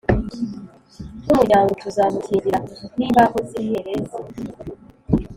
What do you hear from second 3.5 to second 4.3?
imyerezi